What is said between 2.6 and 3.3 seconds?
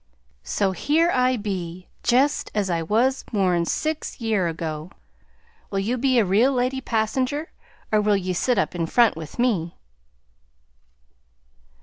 I was